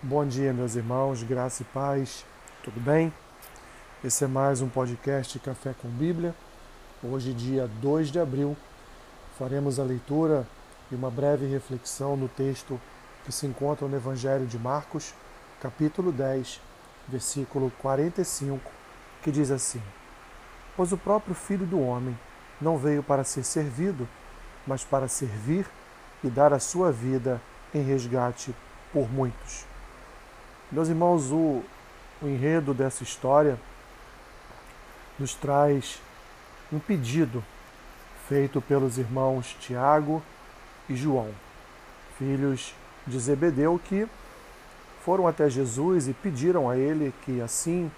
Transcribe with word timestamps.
Bom 0.00 0.24
dia, 0.24 0.52
meus 0.52 0.76
irmãos, 0.76 1.24
graça 1.24 1.62
e 1.62 1.64
paz, 1.64 2.24
tudo 2.62 2.78
bem? 2.78 3.12
Esse 4.04 4.22
é 4.22 4.28
mais 4.28 4.60
um 4.60 4.68
podcast 4.68 5.36
Café 5.40 5.74
com 5.82 5.88
Bíblia. 5.88 6.36
Hoje, 7.02 7.34
dia 7.34 7.68
2 7.82 8.12
de 8.12 8.20
abril, 8.20 8.56
faremos 9.36 9.80
a 9.80 9.82
leitura 9.82 10.46
e 10.92 10.94
uma 10.94 11.10
breve 11.10 11.46
reflexão 11.46 12.16
no 12.16 12.28
texto 12.28 12.80
que 13.24 13.32
se 13.32 13.44
encontra 13.44 13.88
no 13.88 13.96
Evangelho 13.96 14.46
de 14.46 14.56
Marcos, 14.56 15.12
capítulo 15.60 16.12
10, 16.12 16.60
versículo 17.08 17.72
45, 17.80 18.70
que 19.20 19.32
diz 19.32 19.50
assim: 19.50 19.82
Pois 20.76 20.92
o 20.92 20.96
próprio 20.96 21.34
Filho 21.34 21.66
do 21.66 21.80
Homem 21.80 22.16
não 22.60 22.78
veio 22.78 23.02
para 23.02 23.24
ser 23.24 23.42
servido, 23.42 24.08
mas 24.64 24.84
para 24.84 25.08
servir 25.08 25.66
e 26.22 26.30
dar 26.30 26.52
a 26.52 26.60
sua 26.60 26.92
vida 26.92 27.42
em 27.74 27.82
resgate 27.82 28.54
por 28.92 29.10
muitos. 29.10 29.67
Meus 30.70 30.88
irmãos, 30.90 31.32
o, 31.32 31.62
o 32.20 32.26
enredo 32.26 32.74
dessa 32.74 33.02
história 33.02 33.58
nos 35.18 35.32
traz 35.32 35.98
um 36.70 36.78
pedido 36.78 37.42
feito 38.28 38.60
pelos 38.60 38.98
irmãos 38.98 39.56
Tiago 39.60 40.22
e 40.86 40.94
João, 40.94 41.30
filhos 42.18 42.74
de 43.06 43.18
Zebedeu, 43.18 43.80
que 43.82 44.06
foram 45.02 45.26
até 45.26 45.48
Jesus 45.48 46.06
e 46.06 46.12
pediram 46.12 46.68
a 46.68 46.76
ele 46.76 47.14
que 47.22 47.40
assim 47.40 47.90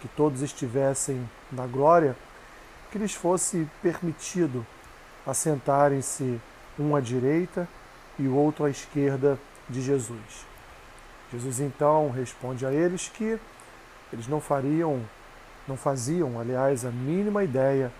que 0.00 0.08
todos 0.08 0.40
estivessem 0.40 1.28
na 1.52 1.66
glória, 1.66 2.16
que 2.90 2.96
lhes 2.96 3.12
fosse 3.12 3.68
permitido 3.82 4.66
assentarem-se 5.26 6.40
um 6.78 6.96
à 6.96 7.00
direita 7.02 7.68
e 8.18 8.26
o 8.26 8.34
outro 8.34 8.64
à 8.64 8.70
esquerda 8.70 9.38
de 9.68 9.82
Jesus. 9.82 10.48
Jesus 11.32 11.60
então 11.60 12.10
responde 12.10 12.64
a 12.64 12.72
eles 12.72 13.08
que 13.08 13.38
eles 14.12 14.26
não 14.26 14.40
fariam, 14.40 15.02
não 15.66 15.76
faziam, 15.76 16.40
aliás, 16.40 16.84
a 16.84 16.90
mínima 16.90 17.44
ideia 17.44 17.92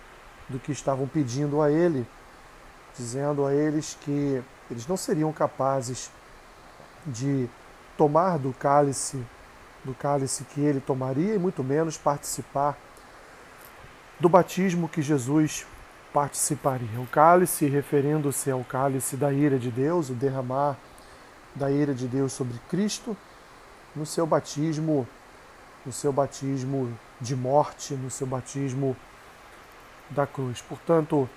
do 0.47 0.59
que 0.59 0.71
estavam 0.71 1.07
pedindo 1.07 1.61
a 1.61 1.71
ele, 1.71 2.07
dizendo 2.97 3.45
a 3.45 3.53
eles 3.53 3.95
que 4.01 4.41
eles 4.69 4.87
não 4.87 4.97
seriam 4.97 5.31
capazes 5.31 6.09
de 7.05 7.47
tomar 7.95 8.39
do 8.39 8.51
cálice, 8.53 9.23
do 9.83 9.93
cálice 9.93 10.43
que 10.45 10.61
ele 10.61 10.79
tomaria 10.79 11.35
e 11.35 11.39
muito 11.39 11.63
menos 11.63 11.97
participar 11.97 12.77
do 14.19 14.27
batismo 14.27 14.89
que 14.89 15.01
Jesus 15.01 15.65
participaria. 16.11 16.99
O 16.99 17.07
cálice, 17.07 17.67
referindo-se 17.67 18.49
ao 18.49 18.63
cálice 18.63 19.15
da 19.15 19.31
ira 19.31 19.59
de 19.59 19.69
Deus, 19.69 20.09
o 20.09 20.13
derramar 20.13 20.75
da 21.55 21.71
ira 21.71 21.93
de 21.93 22.07
Deus 22.07 22.33
sobre 22.33 22.57
Cristo 22.69 23.15
no 23.95 24.05
seu 24.05 24.25
batismo, 24.25 25.07
no 25.85 25.91
seu 25.91 26.11
batismo 26.11 26.93
de 27.19 27.35
morte, 27.35 27.93
no 27.93 28.09
seu 28.09 28.27
batismo 28.27 28.95
da 30.09 30.25
cruz. 30.25 30.61
Portanto, 30.61 31.29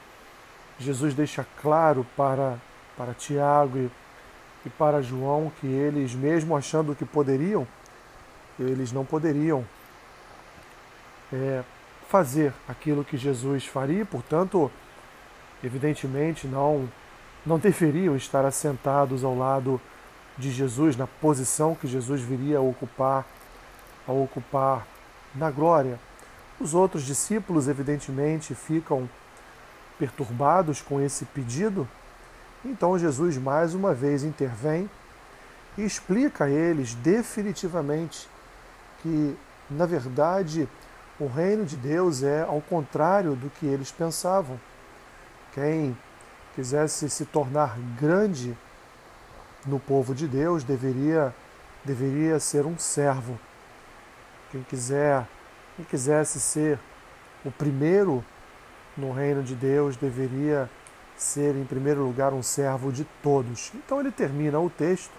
Jesus 0.78 1.14
deixa 1.14 1.46
claro 1.60 2.06
para, 2.16 2.58
para 2.96 3.14
Tiago 3.14 3.78
e, 3.78 3.90
e 4.66 4.70
para 4.70 5.02
João 5.02 5.50
que 5.60 5.66
eles, 5.66 6.14
mesmo 6.14 6.56
achando 6.56 6.94
que 6.94 7.04
poderiam, 7.04 7.66
eles 8.58 8.92
não 8.92 9.04
poderiam 9.04 9.64
é, 11.32 11.62
fazer 12.08 12.52
aquilo 12.68 13.04
que 13.04 13.16
Jesus 13.16 13.66
faria, 13.66 14.04
portanto, 14.04 14.70
evidentemente 15.64 16.46
não 16.46 16.88
não 17.44 17.58
deveriam 17.58 18.16
estar 18.16 18.44
assentados 18.44 19.24
ao 19.24 19.36
lado 19.36 19.80
de 20.38 20.50
Jesus, 20.50 20.96
na 20.96 21.06
posição 21.06 21.74
que 21.74 21.86
Jesus 21.86 22.20
viria 22.20 22.58
a 22.58 22.60
ocupar, 22.62 23.26
a 24.06 24.12
ocupar 24.12 24.86
na 25.34 25.50
glória. 25.50 25.98
Os 26.60 26.74
outros 26.74 27.04
discípulos, 27.04 27.68
evidentemente, 27.68 28.54
ficam 28.54 29.08
perturbados 29.98 30.80
com 30.80 31.00
esse 31.00 31.24
pedido. 31.26 31.88
Então 32.64 32.98
Jesus 32.98 33.36
mais 33.36 33.74
uma 33.74 33.92
vez 33.92 34.22
intervém 34.22 34.88
e 35.76 35.82
explica 35.82 36.44
a 36.44 36.50
eles 36.50 36.94
definitivamente 36.94 38.28
que, 39.02 39.36
na 39.70 39.86
verdade, 39.86 40.68
o 41.18 41.26
reino 41.26 41.64
de 41.64 41.76
Deus 41.76 42.22
é 42.22 42.42
ao 42.42 42.60
contrário 42.60 43.34
do 43.34 43.50
que 43.50 43.66
eles 43.66 43.90
pensavam. 43.90 44.60
Quem 45.52 45.96
quisesse 46.54 47.08
se 47.08 47.24
tornar 47.24 47.78
grande 47.98 48.56
no 49.66 49.78
povo 49.78 50.14
de 50.14 50.26
Deus 50.26 50.64
deveria, 50.64 51.34
deveria 51.84 52.38
ser 52.40 52.66
um 52.66 52.78
servo. 52.78 53.38
Quem 54.50 54.62
quiser, 54.62 55.26
quem 55.76 55.84
quisesse 55.84 56.40
ser 56.40 56.78
o 57.44 57.50
primeiro 57.50 58.24
no 58.96 59.12
reino 59.12 59.42
de 59.42 59.54
Deus 59.54 59.96
deveria 59.96 60.68
ser 61.16 61.54
em 61.56 61.64
primeiro 61.64 62.04
lugar 62.04 62.32
um 62.32 62.42
servo 62.42 62.92
de 62.92 63.04
todos. 63.22 63.72
Então 63.74 64.00
ele 64.00 64.10
termina 64.10 64.58
o 64.58 64.68
texto 64.68 65.12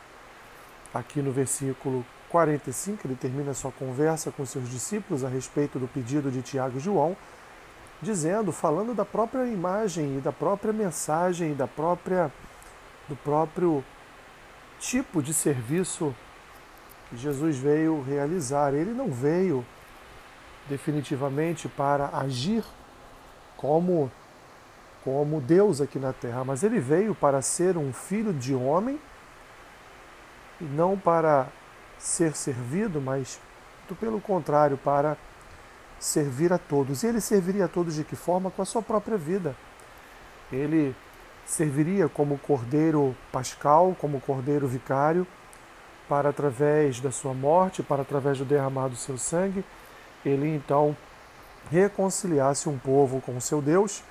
aqui 0.93 1.21
no 1.21 1.31
versículo 1.31 2.05
45, 2.29 3.07
ele 3.07 3.15
termina 3.15 3.53
sua 3.53 3.71
conversa 3.71 4.31
com 4.31 4.45
seus 4.45 4.69
discípulos 4.69 5.23
a 5.23 5.29
respeito 5.29 5.79
do 5.79 5.87
pedido 5.87 6.31
de 6.31 6.41
Tiago 6.41 6.77
e 6.77 6.81
João, 6.81 7.15
dizendo, 8.01 8.51
falando 8.51 8.93
da 8.93 9.05
própria 9.05 9.45
imagem 9.45 10.17
e 10.17 10.21
da 10.21 10.31
própria 10.31 10.73
mensagem 10.73 11.51
e 11.51 11.55
da 11.55 11.67
própria 11.67 12.31
do 13.07 13.15
próprio 13.17 13.83
tipo 14.83 15.23
de 15.23 15.33
serviço 15.33 16.13
que 17.09 17.17
Jesus 17.17 17.57
veio 17.57 18.01
realizar. 18.01 18.73
Ele 18.73 18.91
não 18.91 19.11
veio 19.11 19.65
definitivamente 20.67 21.67
para 21.67 22.09
agir 22.13 22.63
como 23.57 24.11
como 25.03 25.41
Deus 25.41 25.81
aqui 25.81 25.99
na 25.99 26.13
terra, 26.13 26.45
mas 26.45 26.63
ele 26.63 26.79
veio 26.79 27.13
para 27.13 27.41
ser 27.41 27.75
um 27.75 27.91
filho 27.91 28.31
de 28.31 28.55
homem 28.55 28.97
e 30.61 30.63
não 30.63 30.97
para 30.97 31.49
ser 31.99 32.37
servido, 32.37 33.01
mas 33.01 33.37
pelo 33.99 34.21
contrário, 34.21 34.77
para 34.77 35.17
servir 35.99 36.53
a 36.53 36.57
todos. 36.57 37.03
E 37.03 37.07
ele 37.07 37.19
serviria 37.19 37.65
a 37.65 37.67
todos 37.67 37.95
de 37.95 38.05
que 38.05 38.15
forma? 38.15 38.49
Com 38.49 38.61
a 38.61 38.65
sua 38.65 38.81
própria 38.81 39.17
vida. 39.17 39.53
Ele 40.49 40.95
serviria 41.45 42.07
como 42.07 42.37
cordeiro 42.37 43.15
pascal, 43.31 43.95
como 43.99 44.21
cordeiro 44.21 44.67
vicário, 44.67 45.27
para 46.07 46.29
através 46.29 46.99
da 46.99 47.11
sua 47.11 47.33
morte, 47.33 47.81
para 47.81 48.01
através 48.01 48.37
do 48.37 48.45
derramar 48.45 48.87
do 48.87 48.95
seu 48.95 49.17
sangue, 49.17 49.63
ele 50.25 50.47
então 50.55 50.95
reconciliasse 51.71 52.67
um 52.69 52.77
povo 52.77 53.21
com 53.21 53.37
o 53.37 53.41
seu 53.41 53.61
Deus 53.61 54.03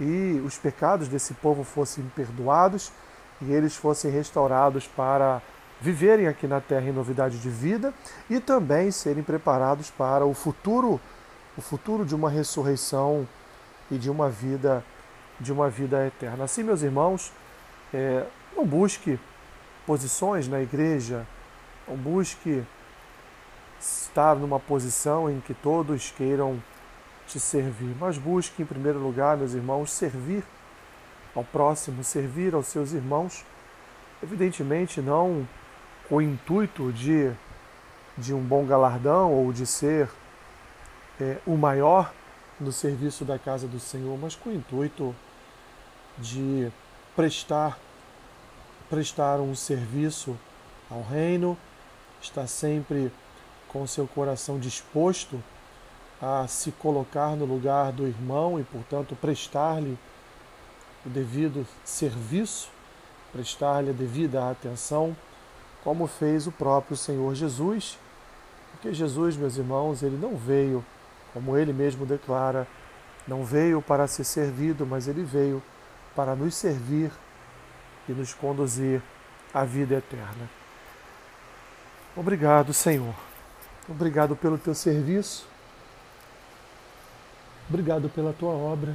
e 0.00 0.42
os 0.44 0.58
pecados 0.58 1.08
desse 1.08 1.34
povo 1.34 1.64
fossem 1.64 2.04
perdoados 2.14 2.92
e 3.40 3.52
eles 3.52 3.74
fossem 3.74 4.10
restaurados 4.10 4.86
para 4.86 5.42
viverem 5.80 6.28
aqui 6.28 6.46
na 6.46 6.60
terra 6.60 6.88
em 6.88 6.92
novidade 6.92 7.38
de 7.38 7.50
vida 7.50 7.92
e 8.30 8.38
também 8.38 8.90
serem 8.90 9.22
preparados 9.22 9.90
para 9.90 10.24
o 10.24 10.32
futuro, 10.32 11.00
o 11.56 11.60
futuro 11.60 12.04
de 12.04 12.14
uma 12.14 12.30
ressurreição 12.30 13.26
e 13.90 13.98
de 13.98 14.08
uma 14.08 14.28
vida 14.28 14.84
de 15.42 15.52
uma 15.52 15.68
vida 15.68 16.06
eterna. 16.06 16.44
Assim, 16.44 16.62
meus 16.62 16.82
irmãos, 16.82 17.32
é, 17.92 18.24
não 18.56 18.64
busque 18.64 19.18
posições 19.86 20.46
na 20.48 20.60
igreja, 20.60 21.26
não 21.86 21.96
busque 21.96 22.62
estar 23.80 24.36
numa 24.36 24.60
posição 24.60 25.28
em 25.28 25.40
que 25.40 25.52
todos 25.52 26.12
queiram 26.16 26.62
te 27.26 27.40
servir, 27.40 27.94
mas 27.98 28.16
busque, 28.16 28.62
em 28.62 28.66
primeiro 28.66 28.98
lugar, 28.98 29.36
meus 29.36 29.54
irmãos, 29.54 29.90
servir 29.90 30.44
ao 31.34 31.42
próximo, 31.42 32.04
servir 32.04 32.54
aos 32.54 32.66
seus 32.66 32.92
irmãos, 32.92 33.44
evidentemente 34.22 35.00
não 35.00 35.46
com 36.08 36.16
o 36.16 36.22
intuito 36.22 36.92
de, 36.92 37.32
de 38.16 38.32
um 38.32 38.40
bom 38.40 38.64
galardão 38.64 39.32
ou 39.32 39.52
de 39.52 39.66
ser 39.66 40.08
é, 41.20 41.38
o 41.46 41.56
maior 41.56 42.12
no 42.60 42.70
serviço 42.70 43.24
da 43.24 43.38
casa 43.38 43.66
do 43.66 43.80
Senhor, 43.80 44.16
mas 44.18 44.36
com 44.36 44.50
o 44.50 44.52
intuito 44.52 45.14
de 46.18 46.70
prestar 47.14 47.78
prestar 48.92 49.40
um 49.40 49.54
serviço 49.54 50.38
ao 50.90 51.02
reino, 51.02 51.56
estar 52.20 52.46
sempre 52.46 53.10
com 53.66 53.86
seu 53.86 54.06
coração 54.06 54.58
disposto 54.58 55.42
a 56.20 56.46
se 56.46 56.70
colocar 56.72 57.34
no 57.34 57.46
lugar 57.46 57.90
do 57.90 58.06
irmão 58.06 58.60
e, 58.60 58.62
portanto, 58.62 59.16
prestar-lhe 59.18 59.98
o 61.06 61.08
devido 61.08 61.66
serviço, 61.82 62.68
prestar-lhe 63.32 63.88
a 63.88 63.94
devida 63.94 64.50
atenção, 64.50 65.16
como 65.82 66.06
fez 66.06 66.46
o 66.46 66.52
próprio 66.52 66.94
Senhor 66.94 67.34
Jesus. 67.34 67.98
Porque 68.72 68.92
Jesus, 68.92 69.38
meus 69.38 69.56
irmãos, 69.56 70.02
ele 70.02 70.18
não 70.18 70.36
veio, 70.36 70.84
como 71.32 71.56
ele 71.56 71.72
mesmo 71.72 72.04
declara, 72.04 72.68
não 73.26 73.42
veio 73.42 73.80
para 73.80 74.06
ser 74.06 74.24
servido, 74.24 74.84
mas 74.84 75.08
ele 75.08 75.24
veio 75.24 75.62
para 76.14 76.34
nos 76.34 76.54
servir 76.54 77.10
e 78.08 78.12
nos 78.12 78.34
conduzir 78.34 79.02
à 79.52 79.64
vida 79.64 79.96
eterna. 79.96 80.48
Obrigado, 82.16 82.72
Senhor. 82.72 83.14
Obrigado 83.88 84.36
pelo 84.36 84.58
teu 84.58 84.74
serviço. 84.74 85.46
Obrigado 87.68 88.08
pela 88.08 88.32
tua 88.32 88.50
obra, 88.50 88.94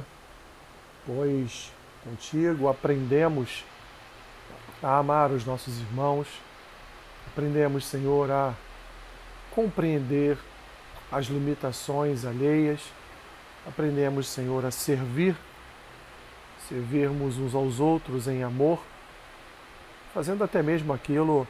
pois 1.04 1.72
contigo 2.04 2.68
aprendemos 2.68 3.64
a 4.82 4.98
amar 4.98 5.32
os 5.32 5.44
nossos 5.44 5.80
irmãos, 5.80 6.28
aprendemos, 7.26 7.84
Senhor, 7.86 8.30
a 8.30 8.54
compreender 9.50 10.38
as 11.10 11.26
limitações 11.26 12.24
alheias, 12.24 12.80
aprendemos, 13.66 14.28
Senhor, 14.28 14.64
a 14.64 14.70
servir, 14.70 15.34
servirmos 16.68 17.38
uns 17.38 17.54
aos 17.54 17.80
outros 17.80 18.28
em 18.28 18.42
amor, 18.42 18.78
fazendo 20.12 20.44
até 20.44 20.62
mesmo 20.62 20.92
aquilo 20.92 21.48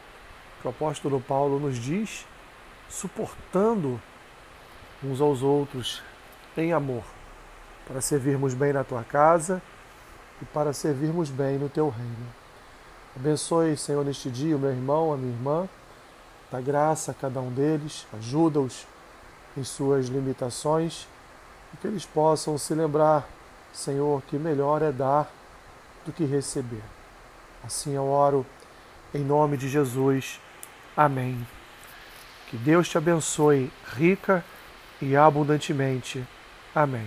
que 0.61 0.67
o 0.67 0.70
apóstolo 0.70 1.20
Paulo 1.20 1.59
nos 1.59 1.76
diz, 1.76 2.25
suportando 2.88 4.00
uns 5.03 5.20
aos 5.20 5.43
outros 5.43 6.03
em 6.56 6.73
amor, 6.73 7.03
para 7.87 8.00
servirmos 8.00 8.55
bem 8.55 8.73
na 8.73 8.85
tua 8.85 9.03
casa 9.03 9.61
e 10.41 10.44
para 10.44 10.73
servirmos 10.73 11.31
bem 11.31 11.59
no 11.59 11.69
teu 11.69 11.88
reino. 11.88 12.26
Abençoe, 13.17 13.76
Senhor, 13.76 14.05
neste 14.05 14.31
dia 14.31 14.56
o 14.56 14.59
meu 14.59 14.70
irmão, 14.70 15.12
a 15.12 15.17
minha 15.17 15.32
irmã, 15.32 15.69
dá 16.50 16.61
graça 16.61 17.11
a 17.11 17.15
cada 17.15 17.41
um 17.41 17.50
deles, 17.50 18.06
ajuda-os 18.17 18.87
em 19.56 19.65
suas 19.65 20.06
limitações 20.06 21.09
e 21.75 21.76
que 21.76 21.87
eles 21.88 22.06
possam 22.06 22.56
se 22.56 22.75
lembrar, 22.75 23.29
Senhor, 23.73 24.23
que 24.23 24.37
melhor 24.37 24.82
é 24.82 24.91
dar 24.91 25.31
do 26.05 26.12
que 26.12 26.25
receber. 26.25 26.82
Assim 27.65 27.94
eu 27.94 28.06
oro 28.06 28.47
em 29.15 29.23
nome 29.23 29.56
de 29.56 29.69
Jesus. 29.69 30.41
Amém. 30.97 31.47
Que 32.49 32.56
Deus 32.56 32.88
te 32.88 32.99
abençoe 32.99 33.70
rica 33.94 34.44
e 35.00 35.17
abundantemente. 35.17 36.26
Amém. 36.75 37.06